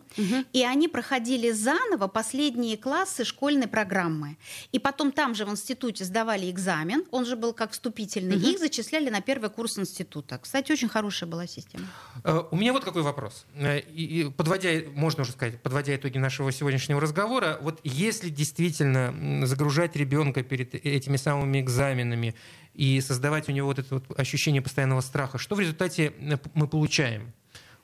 [0.51, 4.37] и они проходили заново последние классы школьной программы.
[4.71, 8.45] И потом там же в институте сдавали экзамен, он же был как вступительный, угу.
[8.45, 10.39] и их зачисляли на первый курс института.
[10.41, 11.85] Кстати, очень хорошая была система.
[12.23, 13.45] Э, у меня вот какой вопрос.
[13.55, 19.95] Э, и, подводя, можно уже сказать, подводя итоги нашего сегодняшнего разговора, вот если действительно загружать
[19.95, 22.35] ребенка перед этими самыми экзаменами
[22.73, 26.67] и создавать у него вот это вот ощущение постоянного страха, что в результате э, мы
[26.67, 27.33] получаем?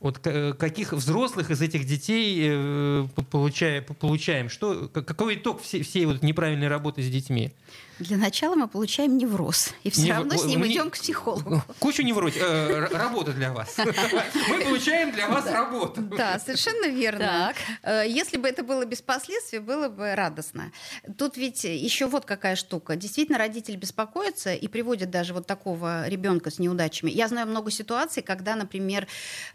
[0.02, 4.50] Вот каких взрослых из этих детей э, получаем, получаем?
[4.50, 7.54] Что, какой итог всей, всей вот неправильной работы с детьми?
[8.02, 10.18] Для начала мы получаем невроз, и все Нев...
[10.18, 11.62] равно с ним идем к психологу.
[11.80, 12.34] Кучу невроз.
[12.36, 13.78] Э, работа для вас.
[14.50, 16.02] Мы получаем для вас работу.
[16.02, 17.54] Да, совершенно верно.
[17.84, 20.72] Э, если бы это было без последствий, было бы радостно.
[21.16, 22.96] Тут ведь еще вот какая штука.
[22.96, 27.12] Действительно, родитель беспокоится и приводит даже вот такого ребенка с неудачами.
[27.12, 29.08] Я знаю много ситуаций, когда, например,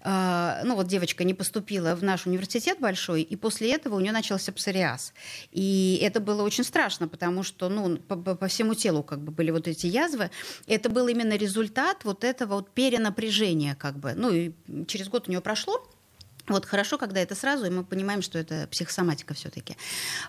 [0.04, 4.12] э, ну вот девочка не поступила в наш университет большой, и после этого у нее
[4.12, 5.12] начался псориаз.
[5.52, 9.68] И это было очень страшно, потому что, ну, по всему телу как бы были вот
[9.68, 10.30] эти язвы.
[10.66, 14.14] Это был именно результат вот этого вот перенапряжения как бы.
[14.14, 14.52] Ну и
[14.86, 15.86] через год у него прошло,
[16.48, 19.76] вот хорошо, когда это сразу, и мы понимаем, что это психосоматика все-таки.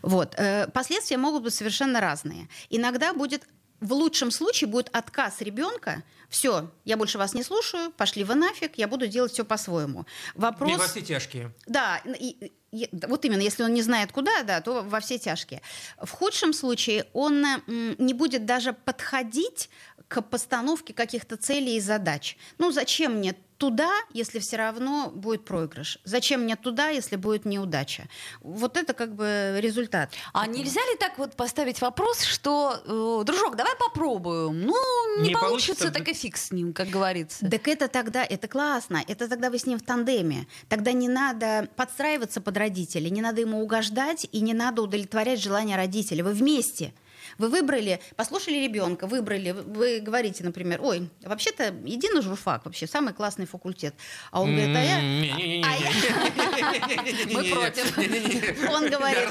[0.02, 0.34] Вот.
[0.38, 2.50] Э, последствия могут быть совершенно разные.
[2.70, 3.44] Иногда будет
[3.80, 6.04] в лучшем случае будет отказ ребенка.
[6.30, 10.06] Все, я больше вас не слушаю, пошли вы нафиг, я буду делать все по-своему.
[10.36, 10.72] Вопрос.
[10.72, 11.54] И во все тяжкие.
[11.68, 15.62] Да, и, и, вот именно, если он не знает куда, да, то во все тяжкие.
[16.02, 19.70] В худшем случае он не будет даже подходить
[20.08, 22.38] к постановке каких-то целей и задач.
[22.58, 26.00] Ну, зачем мне туда, если все равно будет проигрыш?
[26.04, 28.08] Зачем мне туда, если будет неудача?
[28.42, 30.12] Вот это как бы результат.
[30.34, 30.58] А такого.
[30.58, 34.62] нельзя ли так вот поставить вопрос, что, э, дружок, давай попробуем.
[34.62, 37.50] Ну, не, не получится, получится, так и фиг с ним, как говорится.
[37.50, 40.48] Так это тогда, это классно, это тогда вы с ним в тандеме.
[40.70, 45.76] Тогда не надо подстраиваться под родителей, не надо ему угождать и не надо удовлетворять желания
[45.76, 46.22] родителей.
[46.22, 46.94] Вы вместе.
[47.38, 53.14] Вы выбрали, послушали ребенка, выбрали, вы говорите, например, ой, вообще-то иди на журфак, вообще самый
[53.14, 53.94] классный факультет.
[54.32, 55.00] А он говорит, а я...
[57.34, 57.98] Мы против.
[58.70, 59.30] Он говорит,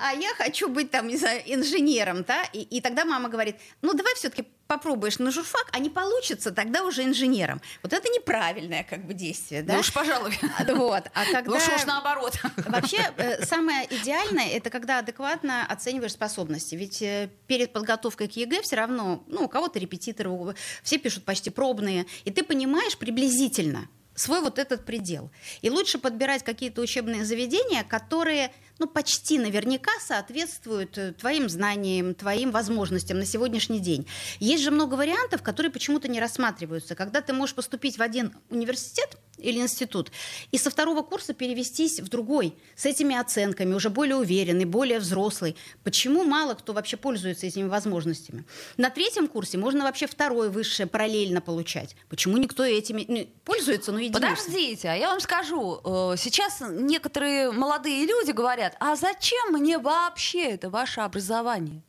[0.00, 2.44] а я хочу быть там, не знаю, инженером, да?
[2.52, 7.04] И тогда мама говорит, ну давай все-таки попробуешь на журфак, а не получится, тогда уже
[7.04, 7.60] инженером.
[7.82, 9.74] Вот это неправильное как бы действие, да?
[9.74, 10.38] Ну уж, пожалуй.
[10.68, 11.04] Вот.
[11.14, 11.52] А когда...
[11.52, 12.38] Лучше уж наоборот.
[12.56, 16.74] Вообще, э, самое идеальное, это когда адекватно оцениваешь способности.
[16.74, 21.50] Ведь э, перед подготовкой к ЕГЭ все равно, ну, у кого-то репетиторы, все пишут почти
[21.50, 25.30] пробные, и ты понимаешь приблизительно, свой вот этот предел.
[25.62, 32.50] И лучше подбирать какие-то учебные заведения, которые ну, почти наверняка соответствуют э, твоим знаниям, твоим
[32.50, 34.06] возможностям на сегодняшний день.
[34.38, 36.94] Есть же много вариантов, которые почему-то не рассматриваются.
[36.94, 40.10] Когда ты можешь поступить в один университет или институт
[40.50, 45.56] и со второго курса перевестись в другой с этими оценками, уже более уверенный, более взрослый.
[45.84, 48.44] Почему мало кто вообще пользуется этими возможностями?
[48.76, 51.96] На третьем курсе можно вообще второе высшее параллельно получать.
[52.08, 54.26] Почему никто этими не пользуется, но единожды?
[54.26, 59.78] Подождите, а я вам скажу, э, сейчас некоторые молодые люди говорят, говорят, а зачем мне
[59.78, 61.82] вообще это ваше образование?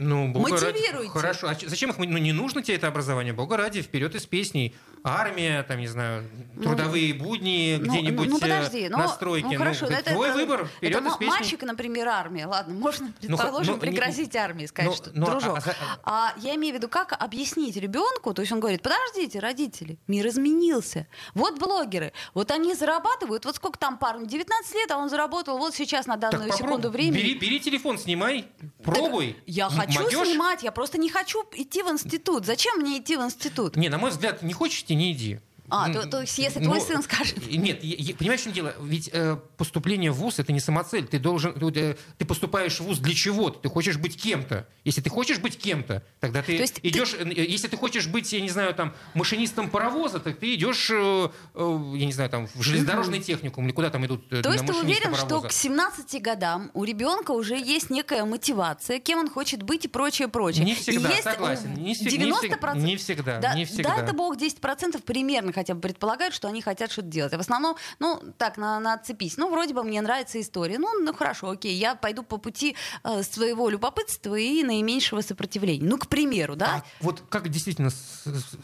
[0.00, 0.92] Ну, Бога Мотивируйте.
[0.92, 1.08] Ради.
[1.08, 1.48] Хорошо.
[1.48, 1.98] А зачем их?
[1.98, 3.34] Ну, не нужно тебе это образование?
[3.34, 4.74] Бога ради, вперед из песней.
[5.02, 9.48] Армия, там, не знаю, ну, трудовые ну, будни, ну, где-нибудь ну, подожди, на стройке.
[9.48, 11.28] Ну, хорошо, ну, это, твой это, выбор, вперед это из песней.
[11.28, 12.46] мальчик, например, армия.
[12.46, 15.58] Ладно, можно, предположим, ну, пригрозить не, армии, сказать, ну, что, ну, дружок.
[15.58, 15.70] А,
[16.04, 19.98] а, а я имею в виду, как объяснить ребенку, то есть он говорит, подождите, родители,
[20.06, 21.06] мир изменился.
[21.32, 25.74] Вот блогеры, вот они зарабатывают, вот сколько там парню, 19 лет, а он заработал вот
[25.74, 27.16] сейчас на данную так, секунду времени.
[27.16, 28.46] Бери, бери телефон, снимай,
[28.82, 29.32] пробуй.
[29.32, 30.28] Так, я хочу Могешь?
[30.28, 32.46] снимать, я просто не хочу идти в институт.
[32.46, 33.76] Зачем мне идти в институт?
[33.76, 35.40] Не, на мой взгляд, не хочешь идти, не иди.
[35.70, 37.46] А, то, то есть если твой Но, сын скажет...
[37.50, 38.74] Нет, я, понимаешь, что дело?
[38.80, 41.06] Ведь э, поступление в ВУЗ— это не самоцель.
[41.06, 43.58] Ты, должен, ты, ты поступаешь в ВУЗ для чего-то.
[43.60, 44.66] Ты хочешь быть кем-то.
[44.84, 47.12] Если ты хочешь быть кем-то, тогда ты есть идешь...
[47.12, 47.22] Ты...
[47.22, 51.28] Э, если ты хочешь быть, я не знаю, там, машинистом паровоза, так ты идешь, э,
[51.54, 54.66] э, я не знаю, там, в железнодорожный техникум или куда там идут э, То есть
[54.66, 55.26] ты уверен, паровоза.
[55.26, 59.88] что к 17 годам у ребенка уже есть некая мотивация, кем он хочет быть и
[59.88, 60.64] прочее, прочее.
[60.64, 61.74] Не всегда, есть согласен.
[61.74, 62.78] Не, 90%...
[62.78, 63.38] не всегда.
[63.38, 63.96] Да, не всегда.
[63.96, 67.34] Да, это бог 10% примерно хотя бы предполагают, что они хотят что-то делать.
[67.34, 69.36] А в основном, ну, так, на, на отцепись.
[69.36, 70.78] Ну, вроде бы мне нравится история.
[70.78, 75.86] Ну, ну хорошо, окей, я пойду по пути э, своего любопытства и наименьшего сопротивления.
[75.86, 76.76] Ну, к примеру, да?
[76.76, 78.56] А вот как действительно с, с,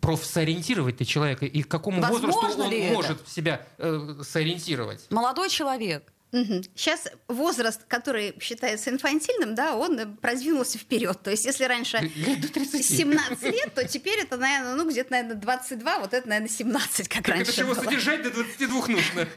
[0.00, 2.94] профсориентировать ты человека и к какому Возможно возрасту он это?
[2.94, 5.10] может себя э, сориентировать?
[5.10, 6.62] Молодой человек Угу.
[6.76, 11.20] Сейчас возраст, который считается инфантильным, да, он продвинулся вперед.
[11.22, 16.14] То есть, если раньше 17 лет, то теперь это, наверное, ну, где-то, наверное, 22, вот
[16.14, 17.50] это, наверное, 17, как так раньше.
[17.50, 19.28] Это чего содержать до 22 нужно.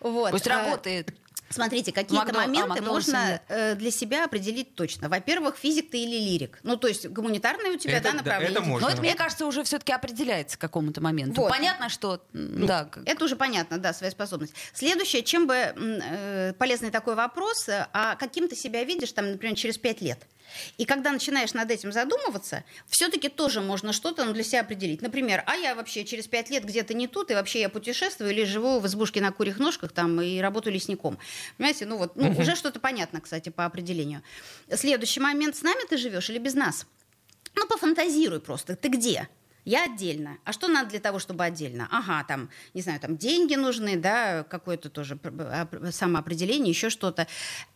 [0.00, 0.30] Вот.
[0.30, 1.12] Пусть работает.
[1.50, 5.08] Смотрите, какие-то моменты а, можно э, для себя определить точно.
[5.08, 6.58] Во-первых, физик ты или лирик.
[6.62, 8.54] Ну, то есть гуманитарное у тебя, это, да, направление.
[8.54, 8.86] Да, это можно.
[8.86, 11.40] Но это, мне кажется, уже все-таки определяется к какому-то моменту.
[11.40, 11.50] Вот.
[11.50, 12.22] Понятно, что...
[12.32, 12.88] Ну, да.
[13.06, 14.54] Это уже понятно, да, своя способность.
[14.72, 19.78] Следующее, чем бы э, полезный такой вопрос, а каким ты себя видишь, там, например, через
[19.78, 20.18] пять лет?
[20.76, 25.02] И когда начинаешь над этим задумываться, все-таки тоже можно что-то ну, для себя определить.
[25.02, 28.44] Например, а я вообще через пять лет где-то не тут, и вообще я путешествую или
[28.44, 31.18] живу в избушке на курьих ножках там, и работаю лесником.
[31.56, 32.42] Понимаете, ну вот, ну, угу.
[32.42, 34.22] уже что-то понятно, кстати, по определению.
[34.72, 36.86] Следующий момент, с нами ты живешь или без нас?
[37.54, 39.28] Ну, пофантазируй просто, ты где?
[39.64, 40.38] Я отдельно.
[40.44, 41.88] А что надо для того, чтобы отдельно?
[41.90, 45.18] Ага, там, не знаю, там деньги нужны, да, какое-то тоже
[45.90, 47.26] самоопределение, еще что-то.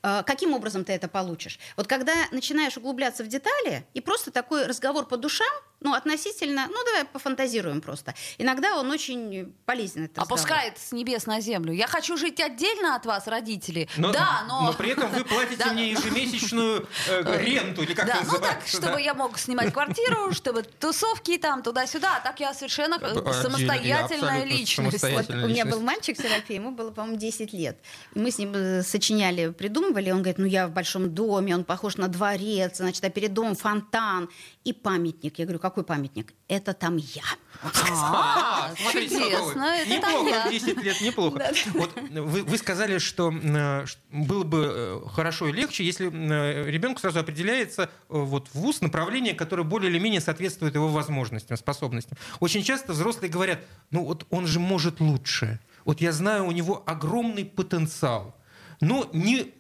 [0.03, 1.59] А, каким образом ты это получишь?
[1.77, 6.85] Вот когда начинаешь углубляться в детали, и просто такой разговор по душам, ну, относительно, ну,
[6.85, 8.15] давай пофантазируем просто.
[8.39, 10.05] Иногда он очень полезен.
[10.05, 10.89] Этот Опускает разговор.
[10.89, 11.73] с небес на землю.
[11.73, 13.89] Я хочу жить отдельно от вас, родители.
[13.97, 14.63] Но, да, но...
[14.63, 19.01] Но при этом вы платите мне ежемесячную э, ренту, или как да, ну так, чтобы
[19.01, 22.17] я мог снимать квартиру, чтобы тусовки там туда-сюда.
[22.19, 22.99] А так я совершенно
[23.33, 25.03] самостоятельная личность.
[25.05, 27.79] У меня был мальчик Серафим, ему было, по-моему, 10 лет.
[28.15, 30.11] Мы с ним э, сочиняли, придумывали.
[30.11, 33.57] Он говорит, ну я в большом доме, он похож на дворец, значит, а перед домом
[33.57, 34.29] фонтан
[34.65, 35.39] и памятник.
[35.39, 36.35] Я говорю, какой памятник?
[36.49, 37.23] Это там я.
[37.63, 40.51] А, чудесно, это там я.
[40.51, 41.53] 10 лет, неплохо.
[41.75, 47.91] Вот вы, вы сказали, что э, было бы хорошо и легче, если ребенку сразу определяется
[48.09, 52.19] вот в ВУЗ направление, которое более или менее соответствует его возможностям, способностям.
[52.41, 55.59] Очень часто взрослые говорят, ну вот он же может лучше.
[55.85, 58.37] Вот я знаю, у него огромный потенциал.
[58.81, 59.53] Но не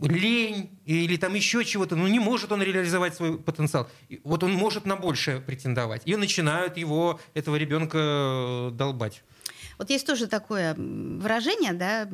[0.00, 3.88] лень или там еще чего-то, но не может он реализовать свой потенциал.
[4.22, 6.02] Вот он может на большее претендовать.
[6.04, 9.24] И начинают его, этого ребенка, долбать.
[9.78, 12.08] Вот есть тоже такое выражение, да,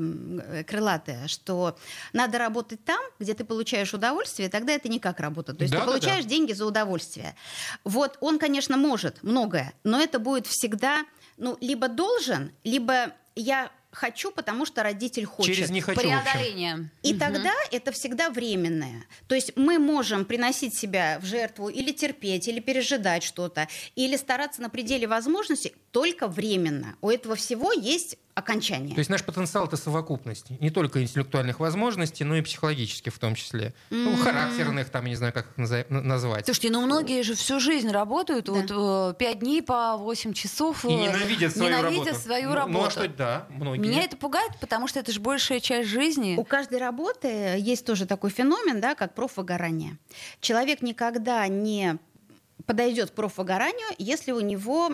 [0.64, 1.76] крылатое, что
[2.12, 5.54] надо работать там, где ты получаешь удовольствие, тогда это не как работа.
[5.54, 6.30] То есть да, ты получаешь да.
[6.30, 7.34] деньги за удовольствие.
[7.82, 11.04] Вот он, конечно, может многое, но это будет всегда,
[11.36, 15.54] ну, либо должен, либо я хочу, потому что родитель хочет.
[15.54, 16.00] Через не хочу.
[16.00, 16.90] Преодоление.
[17.02, 17.20] И угу.
[17.20, 19.04] тогда это всегда временное.
[19.28, 24.60] То есть мы можем приносить себя в жертву или терпеть, или пережидать что-то, или стараться
[24.60, 26.96] на пределе возможностей только временно.
[27.00, 28.94] У этого всего есть окончание.
[28.94, 33.34] То есть наш потенциал это совокупность не только интеллектуальных возможностей, но и психологических в том
[33.34, 33.74] числе.
[33.90, 34.04] Mm-hmm.
[34.04, 36.44] Ну, характерных, там, я не знаю, как их назвать.
[36.44, 38.52] Слушайте, ну многие же всю жизнь работают, да.
[38.52, 40.84] вот э, пять дней по 8 часов.
[40.84, 42.22] И э, ненавидят свою ненавидят работу.
[42.22, 42.78] свою ну, работу.
[42.78, 43.80] Ну, а что, да, многие.
[43.80, 46.34] Меня это пугает, потому что это же большая часть жизни.
[46.36, 49.98] У каждой работы есть тоже такой феномен, да, как профвыгорание.
[50.40, 51.98] Человек никогда не
[52.66, 54.90] подойдет к профвыгоранию, если у него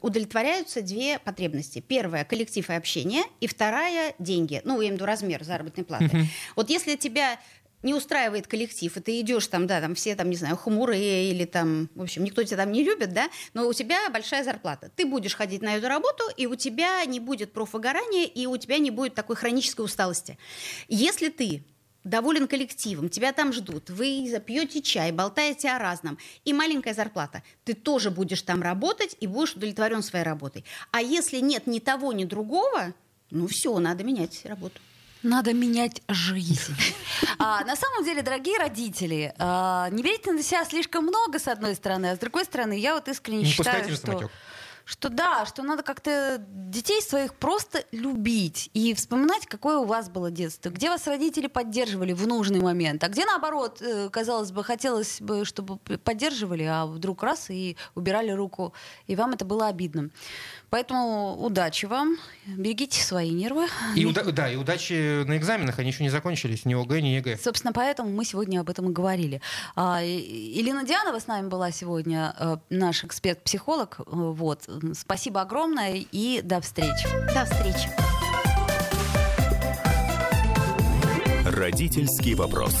[0.00, 1.80] удовлетворяются две потребности.
[1.80, 4.60] Первая– коллектив и общение, и вторая– деньги.
[4.64, 6.04] Ну, я имею в виду размер заработной платы.
[6.04, 6.24] Uh-huh.
[6.56, 7.38] Вот если тебя
[7.82, 11.44] не устраивает коллектив, и ты идешь там, да, там все там, не знаю, хмурые или
[11.44, 14.90] там, в общем, никто тебя там не любит, да, но у тебя большая зарплата.
[14.96, 18.78] Ты будешь ходить на эту работу, и у тебя не будет профвыгорания, и у тебя
[18.78, 20.38] не будет такой хронической усталости.
[20.88, 21.62] Если ты
[22.04, 27.74] доволен коллективом, тебя там ждут, вы пьете чай, болтаете о разном, и маленькая зарплата, ты
[27.74, 30.64] тоже будешь там работать и будешь удовлетворен своей работой.
[30.90, 32.94] А если нет ни того, ни другого,
[33.30, 34.80] ну все, надо менять работу.
[35.22, 36.76] Надо менять жизнь.
[37.40, 41.74] А, на самом деле, дорогие родители, а, не берите на себя слишком много, с одной
[41.74, 44.06] стороны, а с другой стороны, я вот искренне не считаю, что...
[44.06, 44.30] Самотек
[44.88, 50.30] что да, что надо как-то детей своих просто любить и вспоминать, какое у вас было
[50.30, 55.20] детство, где вас родители поддерживали в нужный момент, а где наоборот, э, казалось бы, хотелось
[55.20, 58.72] бы, чтобы поддерживали, а вдруг раз и убирали руку,
[59.06, 60.08] и вам это было обидно.
[60.70, 62.16] Поэтому удачи вам,
[62.46, 63.66] берегите свои нервы.
[63.96, 67.38] И уда- да, и удачи на экзаменах, они еще не закончились, ни ОГЭ, ни ЕГЭ.
[67.38, 69.40] Собственно, поэтому мы сегодня об этом и говорили.
[69.76, 73.96] А, Елена Дианова с нами была сегодня, э, наш эксперт-психолог.
[74.06, 74.68] Вот.
[74.94, 77.06] Спасибо огромное и до встречи.
[77.34, 77.88] До встречи.
[81.46, 82.74] Родительский вопрос.